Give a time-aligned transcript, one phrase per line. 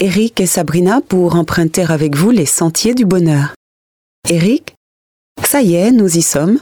[0.00, 3.54] Eric et Sabrina pour emprunter avec vous les sentiers du bonheur.
[4.30, 4.76] Eric,
[5.44, 6.60] ça y est, nous y sommes.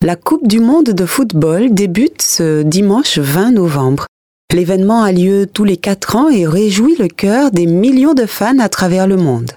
[0.00, 4.06] La Coupe du monde de football débute ce dimanche 20 novembre.
[4.54, 8.60] L'événement a lieu tous les quatre ans et réjouit le cœur des millions de fans
[8.60, 9.50] à travers le monde.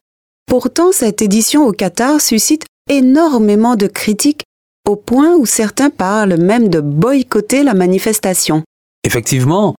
[0.47, 4.41] Pourtant, cette édition au Qatar suscite énormément de critiques
[4.89, 8.63] au point où certains parlent même de boycotter la manifestation.
[9.03, 9.75] Effectivement,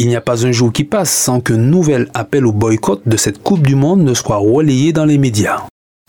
[0.00, 3.18] il n'y a pas un jour qui passe sans qu'un nouvel appel au boycott de
[3.18, 5.66] cette Coupe du Monde ne soit relayé dans les médias.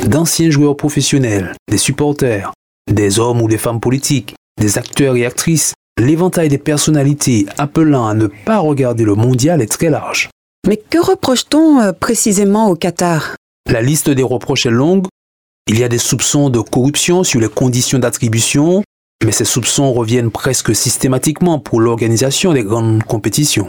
[0.08, 2.54] D'anciens joueurs professionnels, des supporters,
[2.90, 8.14] des hommes ou des femmes politiques, des acteurs et actrices, l'éventail des personnalités appelant à
[8.14, 10.30] ne pas regarder le mondial est très large.
[10.66, 13.36] Mais que reproche-t-on euh, précisément au Qatar?
[13.70, 15.08] La liste des reproches est longue.
[15.68, 18.84] Il y a des soupçons de corruption sur les conditions d'attribution,
[19.26, 23.68] mais ces soupçons reviennent presque systématiquement pour l'organisation des grandes compétitions.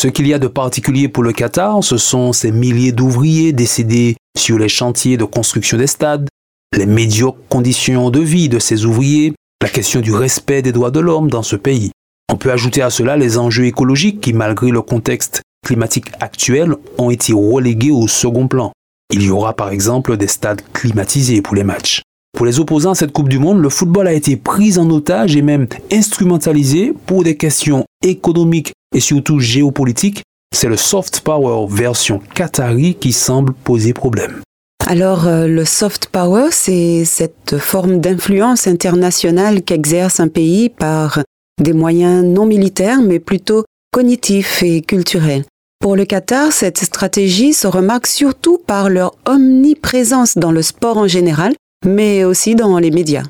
[0.00, 4.16] Ce qu'il y a de particulier pour le Qatar, ce sont ces milliers d'ouvriers décédés
[4.34, 6.26] sur les chantiers de construction des stades,
[6.74, 11.00] les médiocres conditions de vie de ces ouvriers, la question du respect des droits de
[11.00, 11.90] l'homme dans ce pays.
[12.32, 17.10] On peut ajouter à cela les enjeux écologiques qui, malgré le contexte climatique actuel, ont
[17.10, 18.72] été relégués au second plan.
[19.12, 22.00] Il y aura par exemple des stades climatisés pour les matchs.
[22.32, 25.36] Pour les opposants à cette Coupe du Monde, le football a été pris en otage
[25.36, 30.22] et même instrumentalisé pour des questions économiques et surtout géopolitiques.
[30.54, 34.40] C'est le soft power version qatari qui semble poser problème.
[34.86, 41.20] Alors, euh, le soft power, c'est cette forme d'influence internationale qu'exerce un pays par
[41.62, 45.44] des moyens non militaires, mais plutôt cognitifs et culturels.
[45.80, 51.06] Pour le Qatar, cette stratégie se remarque surtout par leur omniprésence dans le sport en
[51.06, 51.54] général,
[51.86, 53.24] mais aussi dans les médias.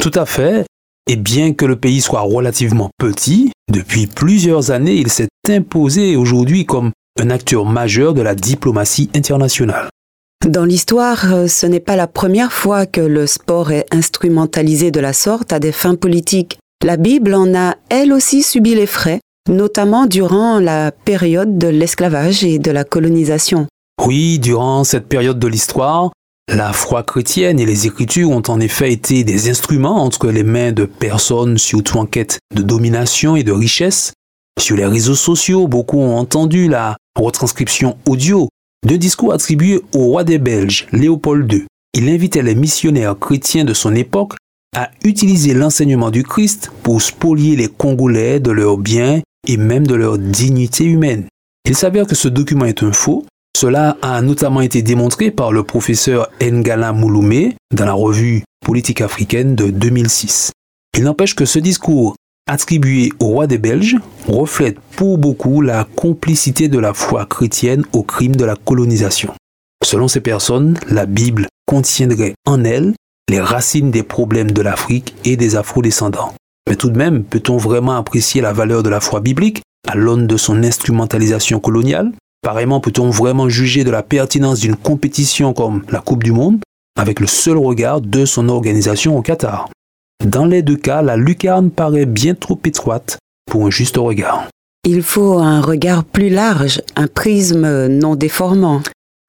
[0.00, 0.64] Tout à fait.
[1.06, 6.66] Et bien que le pays soit relativement petit, depuis plusieurs années, il s'est imposé aujourd'hui
[6.66, 9.88] comme un acteur majeur de la diplomatie internationale.
[10.46, 15.00] Dans l'histoire, euh, ce n'est pas la première fois que le sport est instrumentalisé de
[15.00, 16.58] la sorte à des fins politiques.
[16.82, 22.42] La Bible en a elle aussi subi les frais, notamment durant la période de l'esclavage
[22.42, 23.66] et de la colonisation.
[24.06, 26.10] Oui, durant cette période de l'histoire,
[26.50, 30.72] la foi chrétienne et les Écritures ont en effet été des instruments entre les mains
[30.72, 34.12] de personnes surtout en quête de domination et de richesse.
[34.58, 38.48] Sur les réseaux sociaux, beaucoup ont entendu la retranscription audio
[38.86, 41.66] d'un discours attribué au roi des Belges, Léopold II.
[41.94, 44.34] Il invitait les missionnaires chrétiens de son époque
[44.76, 49.94] à utiliser l'enseignement du Christ pour spolier les Congolais de leurs biens et même de
[49.94, 51.26] leur dignité humaine.
[51.64, 53.24] Il s'avère que ce document est un faux.
[53.60, 59.54] Cela a notamment été démontré par le professeur Ngala Mouloumé dans la revue Politique africaine
[59.54, 60.52] de 2006.
[60.96, 62.14] Il n'empêche que ce discours
[62.48, 68.02] attribué au roi des Belges reflète pour beaucoup la complicité de la foi chrétienne au
[68.02, 69.34] crime de la colonisation.
[69.84, 72.94] Selon ces personnes, la Bible contiendrait en elle
[73.28, 76.32] les racines des problèmes de l'Afrique et des afro-descendants.
[76.66, 80.26] Mais tout de même, peut-on vraiment apprécier la valeur de la foi biblique à l'aune
[80.26, 82.12] de son instrumentalisation coloniale?
[82.42, 86.60] Pareillement, peut-on vraiment juger de la pertinence d'une compétition comme la Coupe du Monde
[86.98, 89.68] avec le seul regard de son organisation au Qatar?
[90.24, 93.18] Dans les deux cas, la lucarne paraît bien trop étroite
[93.50, 94.48] pour un juste regard.
[94.84, 98.80] Il faut un regard plus large, un prisme non déformant.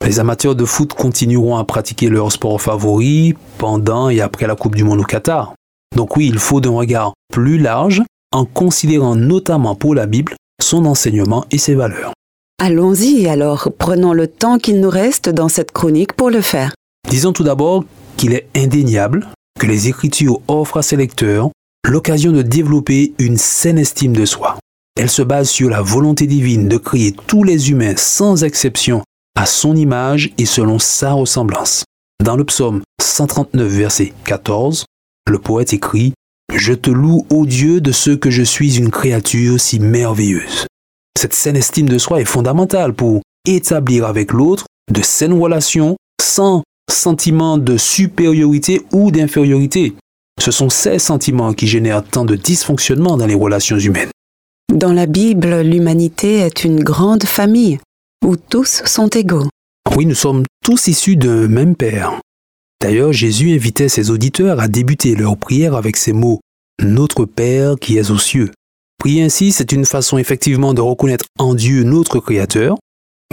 [0.06, 4.76] Les amateurs de foot continueront à pratiquer leur sport favori pendant et après la Coupe
[4.76, 5.54] du Monde au Qatar.
[5.96, 10.86] Donc oui, il faut d'un regard plus large en considérant notamment pour la Bible son
[10.86, 12.14] enseignement et ses valeurs.
[12.64, 16.76] Allons-y alors, prenons le temps qu'il nous reste dans cette chronique pour le faire.
[17.10, 17.84] Disons tout d'abord
[18.18, 19.28] qu'il est indéniable
[19.60, 21.50] que les Écritures offrent à ses lecteurs
[21.90, 24.60] l'occasion de développer une saine estime de soi.
[24.96, 29.02] Elle se base sur la volonté divine de créer tous les humains sans exception
[29.36, 31.84] à son image et selon sa ressemblance.
[32.24, 34.86] Dans le psaume 139, verset 14,
[35.28, 36.14] le poète écrit
[36.54, 40.68] Je te loue, ô Dieu, de ce que je suis une créature si merveilleuse.
[41.20, 46.64] Cette saine estime de soi est fondamentale pour établir avec l'autre de saines relations sans
[46.90, 49.94] sentiment de supériorité ou d'infériorité.
[50.40, 54.10] Ce sont ces sentiments qui génèrent tant de dysfonctionnements dans les relations humaines.
[54.74, 57.80] Dans la Bible, l'humanité est une grande famille
[58.26, 59.48] où tous sont égaux.
[59.96, 62.20] Oui, nous sommes tous issus d'un même Père.
[62.82, 66.40] D'ailleurs, Jésus invitait ses auditeurs à débuter leur prière avec ces mots⁇
[66.86, 68.46] Notre Père qui es aux cieux⁇
[69.02, 72.78] Prier ainsi, c'est une façon effectivement de reconnaître en Dieu notre Créateur,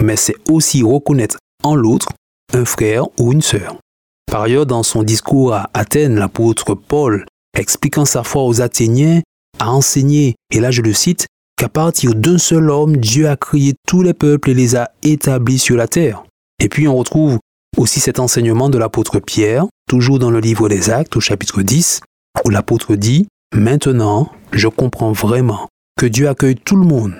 [0.01, 2.09] mais c'est aussi reconnaître en l'autre
[2.55, 3.77] un frère ou une sœur.
[4.25, 7.23] Par ailleurs, dans son discours à Athènes, l'apôtre Paul,
[7.55, 9.21] expliquant sa foi aux Athéniens,
[9.59, 13.75] a enseigné, et là je le cite, qu'à partir d'un seul homme, Dieu a créé
[13.87, 16.23] tous les peuples et les a établis sur la terre.
[16.59, 17.37] Et puis on retrouve
[17.77, 22.01] aussi cet enseignement de l'apôtre Pierre, toujours dans le livre des Actes au chapitre 10,
[22.43, 25.67] où l'apôtre dit, Maintenant, je comprends vraiment
[25.97, 27.17] que Dieu accueille tout le monde,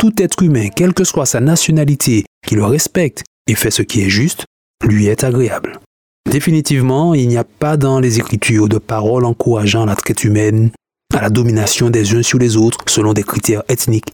[0.00, 4.02] tout être humain, quelle que soit sa nationalité, qui le respecte et fait ce qui
[4.02, 4.44] est juste,
[4.84, 5.78] lui est agréable.
[6.30, 10.70] Définitivement, il n'y a pas dans les Écritures de paroles encourageant la traite humaine,
[11.14, 14.12] à la domination des uns sur les autres selon des critères ethniques.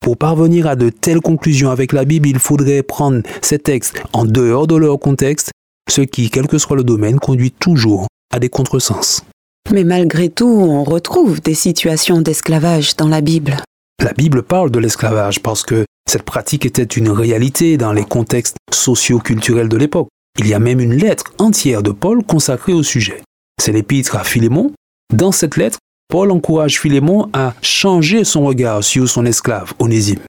[0.00, 4.24] Pour parvenir à de telles conclusions avec la Bible, il faudrait prendre ces textes en
[4.24, 5.50] dehors de leur contexte,
[5.90, 9.24] ce qui, quel que soit le domaine, conduit toujours à des contresens.
[9.70, 13.56] Mais malgré tout, on retrouve des situations d'esclavage dans la Bible.
[14.02, 18.56] La Bible parle de l'esclavage parce que cette pratique était une réalité dans les contextes
[18.72, 20.08] socio-culturels de l'époque.
[20.38, 23.22] Il y a même une lettre entière de Paul consacrée au sujet.
[23.60, 24.72] C'est l'épître à Philémon.
[25.14, 25.78] Dans cette lettre,
[26.08, 30.20] Paul encourage Philémon à changer son regard sur son esclave, Onésime.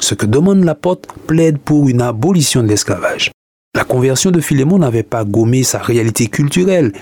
[0.00, 3.32] Ce que demande l'apôtre plaide pour une abolition de l'esclavage.
[3.74, 6.92] La conversion de Philémon n'avait pas gommé sa réalité culturelle,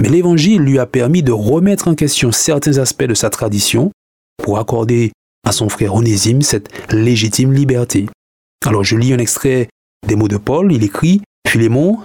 [0.00, 3.90] mais l'évangile lui a permis de remettre en question certains aspects de sa tradition
[4.42, 5.12] pour accorder
[5.46, 8.06] à son frère Onésime cette légitime liberté.
[8.64, 9.68] Alors je lis un extrait
[10.06, 11.98] des mots de Paul, il écrit Philémon,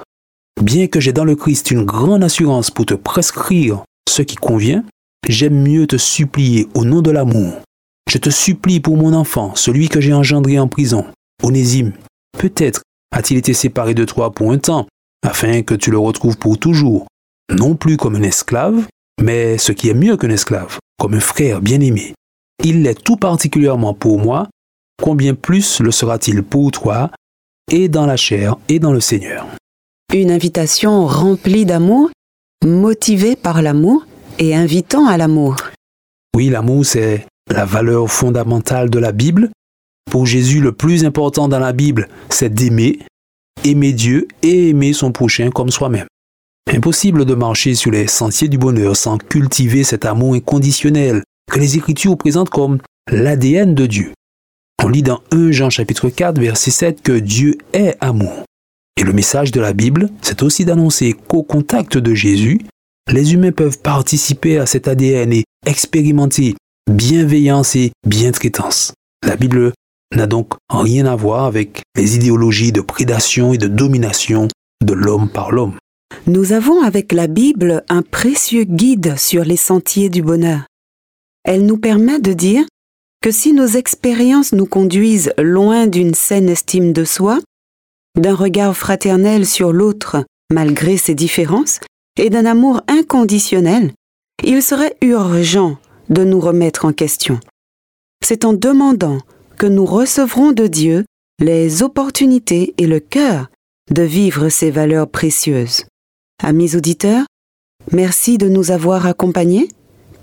[0.61, 4.83] bien que j'ai dans le Christ une grande assurance pour te prescrire ce qui convient,
[5.27, 7.61] j'aime mieux te supplier au nom de l'amour.
[8.09, 11.05] Je te supplie pour mon enfant, celui que j'ai engendré en prison,
[11.43, 11.93] Onésime.
[12.37, 14.87] Peut-être a-t-il été séparé de toi pour un temps,
[15.25, 17.07] afin que tu le retrouves pour toujours,
[17.51, 18.87] non plus comme un esclave,
[19.21, 22.13] mais ce qui est mieux qu'un esclave, comme un frère bien-aimé.
[22.63, 24.47] Il l'est tout particulièrement pour moi,
[25.01, 27.11] combien plus le sera-t-il pour toi,
[27.71, 29.47] et dans la chair et dans le Seigneur.
[30.13, 32.09] Une invitation remplie d'amour,
[32.65, 34.05] motivée par l'amour
[34.39, 35.55] et invitant à l'amour.
[36.35, 39.49] Oui, l'amour, c'est la valeur fondamentale de la Bible.
[40.09, 42.99] Pour Jésus, le plus important dans la Bible, c'est d'aimer,
[43.63, 46.07] aimer Dieu et aimer son prochain comme soi-même.
[46.69, 51.75] Impossible de marcher sur les sentiers du bonheur sans cultiver cet amour inconditionnel que les
[51.75, 52.79] Écritures présentent comme
[53.11, 54.13] l'ADN de Dieu.
[54.83, 58.45] On lit dans 1 Jean chapitre 4 verset 7 que Dieu est amour.
[58.95, 62.61] Et le message de la Bible, c'est aussi d'annoncer qu'au contact de Jésus,
[63.11, 66.55] les humains peuvent participer à cet ADN et expérimenter
[66.89, 68.93] bienveillance et bientraitance.
[69.27, 69.73] La Bible
[70.15, 74.47] n'a donc rien à voir avec les idéologies de prédation et de domination
[74.85, 75.75] de l'homme par l'homme.
[76.27, 80.61] Nous avons avec la Bible un précieux guide sur les sentiers du bonheur.
[81.43, 82.65] Elle nous permet de dire
[83.21, 87.39] que si nos expériences nous conduisent loin d'une saine estime de soi,
[88.19, 91.79] d'un regard fraternel sur l'autre malgré ses différences,
[92.17, 93.93] et d'un amour inconditionnel,
[94.43, 95.77] il serait urgent
[96.09, 97.39] de nous remettre en question.
[98.23, 99.19] C'est en demandant
[99.57, 101.05] que nous recevrons de Dieu
[101.39, 103.47] les opportunités et le cœur
[103.89, 105.85] de vivre ces valeurs précieuses.
[106.43, 107.25] Amis auditeurs,
[107.91, 109.67] merci de nous avoir accompagnés.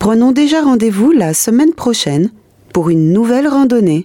[0.01, 2.33] Prenons déjà rendez-vous la semaine prochaine
[2.73, 4.05] pour une nouvelle randonnée,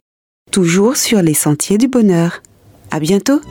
[0.51, 2.43] toujours sur les sentiers du bonheur.
[2.91, 3.41] À bientôt!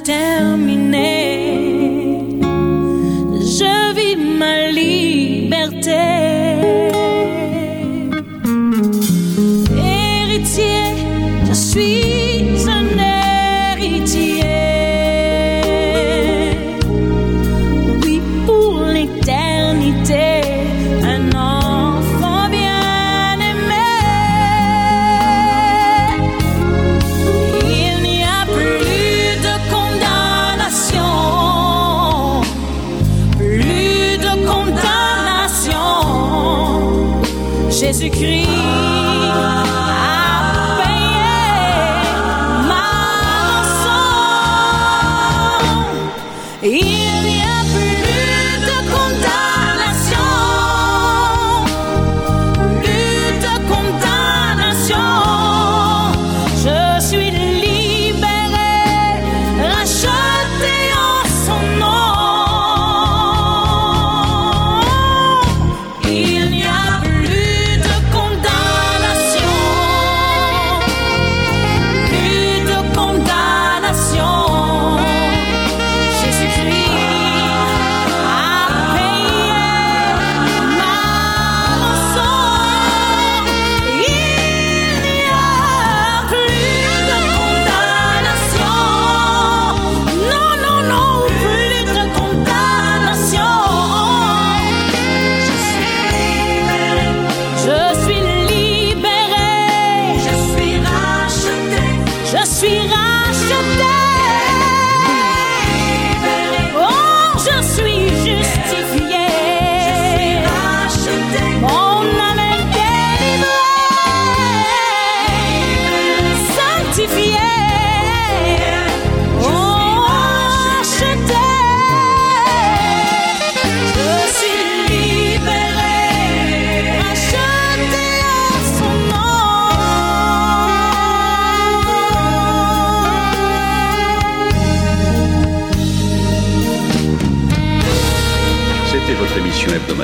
[0.00, 0.59] L'esclavage